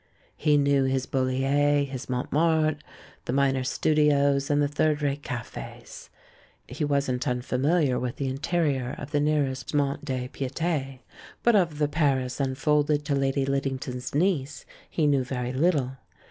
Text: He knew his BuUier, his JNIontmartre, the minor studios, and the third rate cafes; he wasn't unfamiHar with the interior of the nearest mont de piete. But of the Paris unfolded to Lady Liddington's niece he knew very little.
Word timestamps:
He 0.35 0.57
knew 0.57 0.85
his 0.85 1.05
BuUier, 1.05 1.85
his 1.87 2.07
JNIontmartre, 2.07 2.79
the 3.25 3.33
minor 3.33 3.63
studios, 3.63 4.49
and 4.49 4.59
the 4.59 4.67
third 4.67 5.03
rate 5.03 5.21
cafes; 5.21 6.09
he 6.67 6.83
wasn't 6.83 7.21
unfamiHar 7.27 8.01
with 8.01 8.15
the 8.15 8.27
interior 8.27 8.95
of 8.97 9.11
the 9.11 9.19
nearest 9.19 9.75
mont 9.75 10.03
de 10.03 10.27
piete. 10.27 11.01
But 11.43 11.55
of 11.55 11.77
the 11.77 11.87
Paris 11.87 12.39
unfolded 12.39 13.05
to 13.05 13.13
Lady 13.15 13.45
Liddington's 13.45 14.15
niece 14.15 14.65
he 14.89 15.05
knew 15.05 15.23
very 15.23 15.53
little. 15.53 15.97